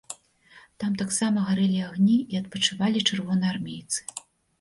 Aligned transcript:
Там 0.83 0.93
таксама 1.01 1.43
гарэлі 1.49 1.81
агні 1.89 2.17
і 2.35 2.39
адпачывалі 2.39 3.05
чырвонаармейцы. 3.11 3.99